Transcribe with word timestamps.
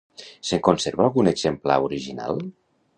Se'n 0.51 0.63
conserva 0.69 1.05
algun 1.09 1.31
exemplar 1.35 1.79
original? 1.91 2.47